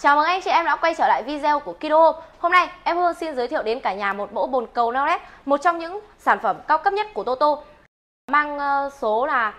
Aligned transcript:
Chào 0.00 0.16
mừng 0.16 0.24
anh 0.24 0.40
chị 0.42 0.50
em 0.50 0.64
đã 0.64 0.76
quay 0.76 0.94
trở 0.94 1.08
lại 1.08 1.22
video 1.22 1.60
của 1.60 1.72
Kido. 1.72 2.12
Hôm 2.38 2.52
nay 2.52 2.68
em 2.84 2.96
Hương 2.96 3.14
xin 3.14 3.34
giới 3.34 3.48
thiệu 3.48 3.62
đến 3.62 3.80
cả 3.80 3.94
nhà 3.94 4.12
một 4.12 4.32
mẫu 4.32 4.46
bồn 4.46 4.66
cầu 4.72 4.92
neo 4.92 5.06
LED, 5.06 5.20
một 5.44 5.62
trong 5.62 5.78
những 5.78 6.00
sản 6.18 6.38
phẩm 6.42 6.56
cao 6.68 6.78
cấp 6.78 6.92
nhất 6.92 7.06
của 7.14 7.24
Toto. 7.24 7.56
Mang 8.30 8.58
ờ, 8.58 8.90
số 8.98 9.26
là 9.26 9.54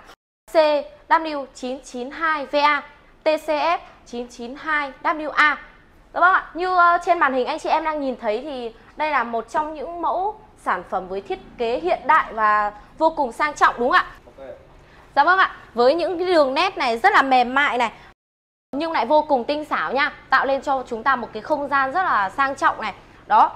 CW992VA 0.53 2.81
TCF 3.23 3.77
992WA. 4.11 5.55
Các 6.13 6.19
bác 6.19 6.33
ạ, 6.33 6.49
như 6.53 6.75
ờ, 6.75 6.97
trên 7.05 7.19
màn 7.19 7.33
hình 7.33 7.47
anh 7.47 7.59
chị 7.59 7.69
em 7.69 7.83
đang 7.83 8.01
nhìn 8.01 8.15
thấy 8.15 8.41
thì 8.41 8.73
đây 8.97 9.11
là 9.11 9.23
một 9.23 9.49
trong 9.49 9.73
những 9.73 10.01
mẫu 10.01 10.39
sản 10.57 10.83
phẩm 10.89 11.07
với 11.07 11.21
thiết 11.21 11.39
kế 11.57 11.79
hiện 11.79 11.99
đại 12.05 12.33
và 12.33 12.71
vô 12.97 13.13
cùng 13.17 13.31
sang 13.31 13.53
trọng 13.53 13.75
đúng 13.77 13.91
không 13.91 14.01
ạ? 14.01 14.05
Dạ 15.15 15.23
vâng 15.23 15.39
ạ, 15.39 15.55
với 15.73 15.95
những 15.95 16.17
cái 16.17 16.27
đường 16.27 16.53
nét 16.53 16.77
này 16.77 16.97
rất 16.97 17.13
là 17.13 17.21
mềm 17.21 17.55
mại 17.55 17.77
này 17.77 17.91
nhưng 18.71 18.91
lại 18.91 19.05
vô 19.05 19.21
cùng 19.21 19.43
tinh 19.43 19.65
xảo 19.65 19.93
nha 19.93 20.11
tạo 20.29 20.45
lên 20.45 20.61
cho 20.61 20.83
chúng 20.87 21.03
ta 21.03 21.15
một 21.15 21.27
cái 21.33 21.41
không 21.41 21.67
gian 21.67 21.91
rất 21.91 22.03
là 22.03 22.29
sang 22.29 22.55
trọng 22.55 22.81
này. 22.81 22.93
Đó. 23.27 23.51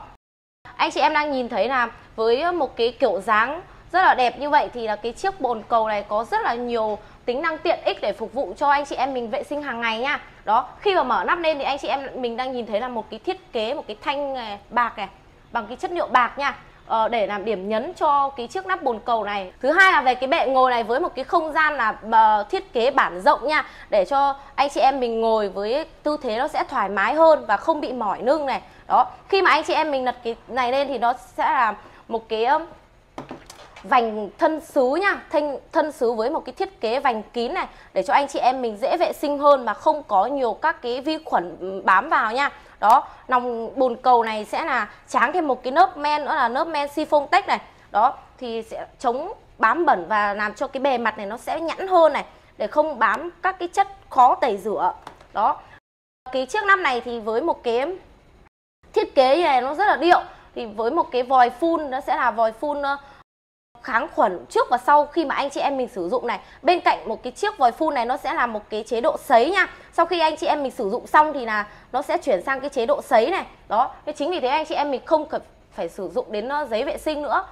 Anh 0.75 0.91
chị 0.91 1.01
em 1.01 1.13
đang 1.13 1.31
nhìn 1.31 1.49
thấy 1.49 1.67
là 1.67 1.89
với 2.15 2.51
một 2.51 2.75
cái 2.75 2.95
kiểu 2.99 3.21
dáng 3.21 3.61
rất 3.91 4.01
là 4.01 4.15
đẹp 4.15 4.39
như 4.39 4.49
vậy 4.49 4.69
thì 4.73 4.87
là 4.87 4.95
cái 4.95 5.11
chiếc 5.11 5.41
bồn 5.41 5.63
cầu 5.69 5.87
này 5.87 6.05
có 6.09 6.25
rất 6.31 6.41
là 6.41 6.53
nhiều 6.53 6.97
tính 7.25 7.41
năng 7.41 7.57
tiện 7.57 7.79
ích 7.85 8.01
để 8.01 8.13
phục 8.13 8.33
vụ 8.33 8.53
cho 8.57 8.69
anh 8.69 8.85
chị 8.85 8.95
em 8.95 9.13
mình 9.13 9.29
vệ 9.29 9.43
sinh 9.43 9.61
hàng 9.61 9.81
ngày 9.81 9.99
nha. 9.99 10.21
Đó 10.45 10.69
khi 10.79 10.95
mà 10.95 11.03
mở 11.03 11.23
nắp 11.27 11.39
lên 11.39 11.57
thì 11.57 11.63
anh 11.63 11.77
chị 11.77 11.87
em 11.87 12.07
mình 12.15 12.37
đang 12.37 12.51
nhìn 12.51 12.65
thấy 12.65 12.79
là 12.79 12.87
một 12.87 13.09
cái 13.09 13.19
thiết 13.19 13.53
kế 13.53 13.73
một 13.73 13.83
cái 13.87 13.97
thanh 14.01 14.33
này, 14.33 14.59
bạc 14.69 14.97
này 14.97 15.07
bằng 15.51 15.67
cái 15.67 15.77
chất 15.77 15.91
liệu 15.91 16.07
bạc 16.07 16.37
nha. 16.37 16.55
Ờ, 16.87 17.07
để 17.07 17.27
làm 17.27 17.45
điểm 17.45 17.69
nhấn 17.69 17.93
cho 17.93 18.29
cái 18.29 18.47
chiếc 18.47 18.65
nắp 18.65 18.83
bồn 18.83 18.99
cầu 19.05 19.23
này. 19.23 19.51
Thứ 19.61 19.71
hai 19.71 19.91
là 19.91 20.01
về 20.01 20.15
cái 20.15 20.27
bệ 20.27 20.47
ngồi 20.47 20.71
này 20.71 20.83
với 20.83 20.99
một 20.99 21.15
cái 21.15 21.25
không 21.25 21.53
gian 21.53 21.73
là 21.73 21.95
uh, 22.39 22.49
thiết 22.49 22.73
kế 22.73 22.91
bản 22.91 23.21
rộng 23.21 23.47
nha. 23.47 23.65
Để 23.89 24.05
cho 24.05 24.35
anh 24.55 24.69
chị 24.69 24.81
em 24.81 24.99
mình 24.99 25.21
ngồi 25.21 25.49
với 25.49 25.85
tư 26.03 26.17
thế 26.23 26.37
nó 26.37 26.47
sẽ 26.47 26.63
thoải 26.69 26.89
mái 26.89 27.13
hơn 27.13 27.45
và 27.47 27.57
không 27.57 27.81
bị 27.81 27.93
mỏi 27.93 28.23
lưng 28.23 28.45
này. 28.45 28.61
Đó 28.87 29.07
khi 29.29 29.41
mà 29.41 29.51
anh 29.51 29.63
chị 29.63 29.73
em 29.73 29.91
mình 29.91 30.05
lật 30.05 30.15
cái 30.23 30.35
này 30.47 30.71
lên 30.71 30.87
thì 30.87 30.97
nó 30.97 31.13
sẽ 31.37 31.43
là 31.43 31.75
một 32.07 32.29
cái 32.29 32.45
vành 33.83 34.29
thân 34.37 34.59
sứ 34.59 34.95
nha. 34.95 35.21
Thân 35.29 35.57
thân 35.71 35.91
sứ 35.91 36.13
với 36.13 36.29
một 36.29 36.45
cái 36.45 36.53
thiết 36.53 36.81
kế 36.81 36.99
vành 36.99 37.23
kín 37.23 37.53
này. 37.53 37.67
Để 37.93 38.03
cho 38.03 38.13
anh 38.13 38.27
chị 38.27 38.39
em 38.39 38.61
mình 38.61 38.77
dễ 38.77 38.97
vệ 38.97 39.13
sinh 39.13 39.39
hơn 39.39 39.65
mà 39.65 39.73
không 39.73 40.03
có 40.03 40.25
nhiều 40.25 40.53
các 40.53 40.81
cái 40.81 41.01
vi 41.01 41.17
khuẩn 41.25 41.57
ừ, 41.59 41.81
bám 41.85 42.09
vào 42.09 42.31
nha 42.31 42.49
đó, 42.83 43.07
lòng 43.27 43.71
bồn 43.75 43.95
cầu 43.95 44.23
này 44.23 44.45
sẽ 44.45 44.65
là 44.65 44.89
tráng 45.07 45.33
thêm 45.33 45.47
một 45.47 45.63
cái 45.63 45.73
lớp 45.73 45.97
men 45.97 46.25
nữa 46.25 46.35
là 46.35 46.49
lớp 46.49 46.67
men 46.67 46.89
siphon 46.89 47.27
tech 47.27 47.47
này. 47.47 47.59
Đó, 47.91 48.17
thì 48.37 48.63
sẽ 48.63 48.85
chống 48.99 49.33
bám 49.57 49.85
bẩn 49.85 50.05
và 50.09 50.33
làm 50.33 50.53
cho 50.53 50.67
cái 50.67 50.81
bề 50.81 50.97
mặt 50.97 51.17
này 51.17 51.25
nó 51.25 51.37
sẽ 51.37 51.59
nhẵn 51.59 51.87
hơn 51.87 52.13
này, 52.13 52.25
để 52.57 52.67
không 52.67 52.99
bám 52.99 53.29
các 53.43 53.59
cái 53.59 53.67
chất 53.67 53.87
khó 54.09 54.35
tẩy 54.35 54.57
rửa. 54.57 54.93
Đó, 55.33 55.59
cái 56.31 56.45
chiếc 56.45 56.63
nắp 56.63 56.79
này 56.79 57.01
thì 57.01 57.19
với 57.19 57.41
một 57.41 57.63
cái 57.63 57.85
thiết 58.93 59.15
kế 59.15 59.37
như 59.37 59.43
này 59.43 59.61
nó 59.61 59.73
rất 59.73 59.85
là 59.85 59.95
điệu. 59.95 60.21
Thì 60.55 60.65
với 60.65 60.91
một 60.91 61.11
cái 61.11 61.23
vòi 61.23 61.49
phun, 61.49 61.89
nó 61.89 62.01
sẽ 62.01 62.15
là 62.15 62.31
vòi 62.31 62.51
phun 62.51 62.81
kháng 63.83 64.07
khuẩn 64.15 64.45
trước 64.49 64.67
và 64.69 64.77
sau 64.77 65.05
khi 65.05 65.25
mà 65.25 65.35
anh 65.35 65.49
chị 65.49 65.61
em 65.61 65.77
mình 65.77 65.87
sử 65.87 66.09
dụng 66.09 66.27
này. 66.27 66.39
Bên 66.61 66.79
cạnh 66.79 67.09
một 67.09 67.23
cái 67.23 67.31
chiếc 67.31 67.57
vòi 67.57 67.71
phun 67.71 67.93
này 67.93 68.05
nó 68.05 68.17
sẽ 68.17 68.33
là 68.33 68.45
một 68.45 68.69
cái 68.69 68.83
chế 68.87 69.01
độ 69.01 69.17
sấy 69.17 69.51
nha. 69.51 69.67
Sau 69.93 70.05
khi 70.05 70.19
anh 70.19 70.37
chị 70.37 70.47
em 70.47 70.63
mình 70.63 70.71
sử 70.71 70.89
dụng 70.89 71.07
xong 71.07 71.33
thì 71.33 71.45
là 71.45 71.67
nó 71.91 72.01
sẽ 72.01 72.17
chuyển 72.17 72.43
sang 72.43 72.61
cái 72.61 72.69
chế 72.69 72.85
độ 72.85 73.01
sấy 73.01 73.31
này. 73.31 73.45
Đó 73.67 73.91
thế 74.05 74.13
chính 74.13 74.31
vì 74.31 74.39
thế 74.39 74.47
anh 74.47 74.65
chị 74.65 74.75
em 74.75 74.91
mình 74.91 75.01
không 75.05 75.25
cần 75.25 75.41
phải 75.71 75.89
sử 75.89 76.09
dụng 76.09 76.31
đến 76.31 76.49
ờ, 76.49 76.65
giấy 76.65 76.83
vệ 76.83 76.97
sinh 76.97 77.21
nữa. 77.21 77.45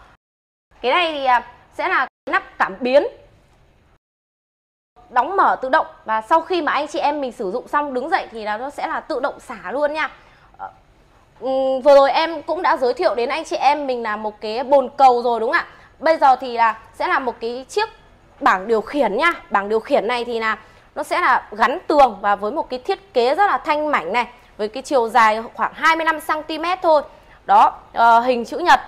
Cái 0.81 0.91
này 0.91 1.13
thì 1.13 1.25
à, 1.25 1.51
sẽ 1.77 1.87
là 1.87 2.07
nắp 2.29 2.43
cảm 2.59 2.75
biến. 2.79 3.07
Đóng 5.09 5.35
mở 5.35 5.55
tự 5.61 5.69
động 5.69 5.87
và 6.05 6.21
sau 6.21 6.41
khi 6.41 6.61
mà 6.61 6.71
anh 6.71 6.87
chị 6.87 6.99
em 6.99 7.21
mình 7.21 7.31
sử 7.31 7.51
dụng 7.51 7.67
xong 7.67 7.93
đứng 7.93 8.09
dậy 8.09 8.27
thì 8.31 8.43
là 8.43 8.57
nó 8.57 8.69
sẽ 8.69 8.87
là 8.87 8.99
tự 8.99 9.19
động 9.19 9.39
xả 9.39 9.71
luôn 9.71 9.93
nha. 9.93 10.09
Ừ, 11.39 11.79
vừa 11.83 11.95
rồi 11.95 12.11
em 12.11 12.41
cũng 12.41 12.61
đã 12.61 12.77
giới 12.77 12.93
thiệu 12.93 13.15
đến 13.15 13.29
anh 13.29 13.43
chị 13.43 13.55
em 13.55 13.87
mình 13.87 14.03
là 14.03 14.15
một 14.15 14.41
cái 14.41 14.63
bồn 14.63 14.89
cầu 14.97 15.21
rồi 15.21 15.39
đúng 15.39 15.51
không 15.51 15.61
ạ? 15.61 15.67
Bây 16.01 16.17
giờ 16.17 16.35
thì 16.35 16.57
là 16.57 16.79
sẽ 16.93 17.07
là 17.07 17.19
một 17.19 17.35
cái 17.39 17.65
chiếc 17.69 17.89
bảng 18.39 18.67
điều 18.67 18.81
khiển 18.81 19.17
nha. 19.17 19.33
Bảng 19.49 19.69
điều 19.69 19.79
khiển 19.79 20.07
này 20.07 20.25
thì 20.25 20.39
là 20.39 20.57
nó 20.95 21.03
sẽ 21.03 21.21
là 21.21 21.47
gắn 21.51 21.77
tường 21.87 22.17
và 22.21 22.35
với 22.35 22.51
một 22.51 22.69
cái 22.69 22.79
thiết 22.79 23.13
kế 23.13 23.35
rất 23.35 23.47
là 23.47 23.57
thanh 23.57 23.91
mảnh 23.91 24.13
này 24.13 24.27
với 24.57 24.67
cái 24.67 24.83
chiều 24.83 25.09
dài 25.09 25.43
khoảng 25.53 25.73
25 25.73 26.19
cm 26.21 26.63
thôi. 26.81 27.01
Đó 27.45 27.79
uh, 27.97 28.25
hình 28.25 28.45
chữ 28.45 28.57
nhật. 28.57 28.79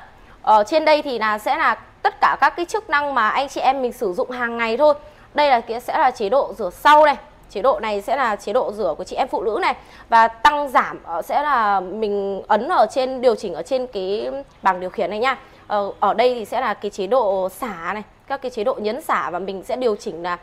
Ở 0.41 0.63
trên 0.67 0.85
đây 0.85 1.01
thì 1.01 1.19
là 1.19 1.39
sẽ 1.39 1.57
là 1.57 1.75
tất 2.01 2.15
cả 2.21 2.37
các 2.41 2.55
cái 2.55 2.65
chức 2.65 2.89
năng 2.89 3.13
mà 3.13 3.29
anh 3.29 3.49
chị 3.49 3.61
em 3.61 3.81
mình 3.81 3.93
sử 3.93 4.13
dụng 4.13 4.31
hàng 4.31 4.57
ngày 4.57 4.77
thôi. 4.77 4.93
Đây 5.33 5.49
là 5.49 5.61
cái 5.61 5.79
sẽ 5.79 5.97
là 5.97 6.11
chế 6.11 6.29
độ 6.29 6.53
rửa 6.57 6.69
sau 6.69 7.05
này 7.05 7.15
chế 7.53 7.61
độ 7.61 7.79
này 7.79 8.01
sẽ 8.01 8.15
là 8.15 8.35
chế 8.35 8.53
độ 8.53 8.71
rửa 8.71 8.95
của 8.97 9.03
chị 9.03 9.15
em 9.15 9.27
phụ 9.27 9.43
nữ 9.43 9.59
này. 9.61 9.75
Và 10.09 10.27
tăng 10.27 10.69
giảm 10.69 10.99
ờ, 11.03 11.21
sẽ 11.21 11.43
là 11.43 11.79
mình 11.79 12.41
ấn 12.47 12.67
ở 12.67 12.85
trên 12.91 13.21
điều 13.21 13.35
chỉnh 13.35 13.53
ở 13.53 13.61
trên 13.61 13.87
cái 13.87 14.29
bảng 14.61 14.79
điều 14.79 14.89
khiển 14.89 15.09
này 15.09 15.19
nha. 15.19 15.37
Ờ, 15.67 15.91
ở 15.99 16.13
đây 16.13 16.35
thì 16.35 16.45
sẽ 16.45 16.61
là 16.61 16.73
cái 16.73 16.91
chế 16.91 17.07
độ 17.07 17.49
xả 17.49 17.91
này 17.93 18.03
các 18.27 18.41
cái 18.41 18.51
chế 18.51 18.63
độ 18.63 18.73
nhấn 18.73 19.01
xả 19.01 19.29
và 19.29 19.39
mình 19.39 19.63
sẽ 19.63 19.75
điều 19.75 19.95
chỉnh 19.95 20.23
là 20.23 20.37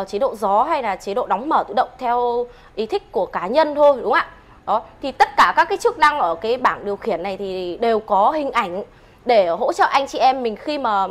uh, 0.00 0.08
chế 0.08 0.18
độ 0.18 0.34
gió 0.34 0.62
hay 0.62 0.82
là 0.82 0.96
chế 0.96 1.14
độ 1.14 1.26
đóng 1.26 1.48
mở 1.48 1.64
tự 1.68 1.74
động 1.74 1.88
theo 1.98 2.46
ý 2.74 2.86
thích 2.86 3.12
của 3.12 3.26
cá 3.26 3.46
nhân 3.46 3.74
thôi 3.74 3.96
đúng 3.96 4.12
không 4.12 4.12
ạ? 4.12 4.30
Đó 4.66 4.82
thì 5.02 5.12
tất 5.12 5.28
cả 5.36 5.52
các 5.56 5.64
cái 5.68 5.78
chức 5.78 5.98
năng 5.98 6.18
ở 6.18 6.34
cái 6.34 6.56
bảng 6.56 6.84
điều 6.84 6.96
khiển 6.96 7.22
này 7.22 7.36
thì 7.36 7.78
đều 7.80 8.00
có 8.00 8.30
hình 8.30 8.50
ảnh 8.50 8.82
để 9.24 9.48
hỗ 9.48 9.72
trợ 9.72 9.84
anh 9.84 10.06
chị 10.06 10.18
em 10.18 10.42
mình 10.42 10.56
khi 10.56 10.78
mà 10.78 11.06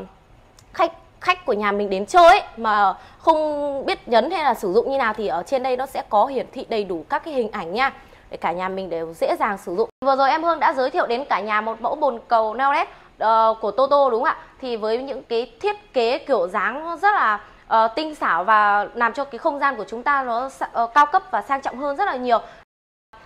khách 0.73 0.91
khách 1.25 1.45
của 1.45 1.53
nhà 1.53 1.71
mình 1.71 1.89
đến 1.89 2.05
chơi 2.05 2.27
ấy, 2.27 2.41
mà 2.57 2.93
không 3.17 3.85
biết 3.85 4.07
nhấn 4.07 4.31
hay 4.31 4.43
là 4.43 4.53
sử 4.53 4.73
dụng 4.73 4.91
như 4.91 4.97
nào 4.97 5.13
thì 5.13 5.27
ở 5.27 5.43
trên 5.45 5.63
đây 5.63 5.77
nó 5.77 5.85
sẽ 5.85 6.03
có 6.09 6.25
hiển 6.25 6.45
thị 6.51 6.65
đầy 6.69 6.83
đủ 6.83 7.05
các 7.09 7.25
cái 7.25 7.33
hình 7.33 7.51
ảnh 7.51 7.73
nha. 7.73 7.93
Để 8.29 8.37
cả 8.37 8.51
nhà 8.51 8.69
mình 8.69 8.89
đều 8.89 9.13
dễ 9.13 9.35
dàng 9.39 9.57
sử 9.57 9.75
dụng. 9.75 9.89
Vừa 10.05 10.15
rồi 10.15 10.29
em 10.29 10.43
Hương 10.43 10.59
đã 10.59 10.73
giới 10.73 10.89
thiệu 10.89 11.07
đến 11.07 11.25
cả 11.29 11.39
nhà 11.39 11.61
một 11.61 11.81
mẫu 11.81 11.95
bồn 11.95 12.19
cầu 12.27 12.53
neo 12.53 12.71
LED 12.71 12.87
ờ, 13.17 13.49
uh, 13.49 13.61
của 13.61 13.71
Toto 13.71 14.09
đúng 14.09 14.23
không 14.23 14.35
ạ? 14.35 14.37
Thì 14.61 14.75
với 14.75 14.97
những 14.97 15.23
cái 15.23 15.51
thiết 15.61 15.93
kế 15.93 16.17
kiểu 16.17 16.47
dáng 16.47 16.97
rất 17.01 17.11
là 17.15 17.39
uh, 17.73 17.91
tinh 17.95 18.15
xảo 18.15 18.43
và 18.43 18.87
làm 18.93 19.13
cho 19.13 19.23
cái 19.23 19.39
không 19.39 19.59
gian 19.59 19.75
của 19.75 19.85
chúng 19.87 20.03
ta 20.03 20.23
nó 20.23 20.45
uh, 20.45 20.93
cao 20.93 21.05
cấp 21.05 21.23
và 21.31 21.41
sang 21.41 21.61
trọng 21.61 21.77
hơn 21.77 21.95
rất 21.95 22.05
là 22.05 22.15
nhiều 22.15 22.39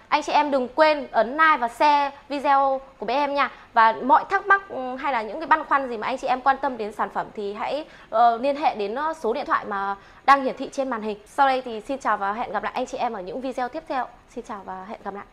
anh 0.10 0.24
chị 0.24 0.32
em 0.32 0.52
đừng 0.52 0.68
quên 0.76 1.08
ấn 1.12 1.32
like 1.32 1.58
và 1.60 1.68
share 1.68 2.12
video 2.30 2.82
của 2.98 3.06
bé 3.06 3.14
em 3.14 3.34
nha. 3.34 3.52
Và 3.74 3.96
mọi 4.04 4.24
thắc 4.30 4.48
mắc 4.48 4.70
ừ, 4.70 4.96
hay 4.96 5.14
là 5.14 5.22
những 5.22 5.40
cái 5.40 5.48
băn 5.48 5.64
khoăn 5.64 5.90
gì 5.90 5.98
mà 5.98 6.08
anh 6.08 6.18
chị 6.18 6.28
em 6.28 6.42
quan 6.42 6.58
tâm 6.58 6.78
đến 6.78 6.92
sản 6.92 7.10
phẩm 7.14 7.28
thì 7.36 7.54
hãy 7.54 7.86
uh, 8.16 8.42
liên 8.42 8.56
hệ 8.56 8.76
đến 8.76 8.96
ờ, 8.96 9.14
số 9.14 9.34
điện 9.34 9.46
thoại 9.46 9.66
mà 9.66 9.96
đang 10.26 10.44
hiển 10.44 10.58
thị 10.58 10.70
trên 10.72 10.90
màn 10.90 11.02
hình. 11.02 11.18
Sau 11.26 11.48
đây 11.48 11.62
thì 11.62 11.82
xin 11.82 12.00
chào 12.00 12.18
và 12.18 12.34
hẹn 12.34 12.52
gặp 12.52 12.64
lại 12.64 12.74
anh 12.76 12.86
chị 12.86 12.98
em 12.98 13.14
ở 13.14 13.22
những 13.22 13.42
video 13.42 13.70
tiếp 13.70 13.84
theo. 13.88 14.08
Xin 14.30 14.44
chào 14.48 14.62
và 14.66 14.86
hẹn 14.86 15.00
gặp 15.04 15.14
lại. 15.14 15.26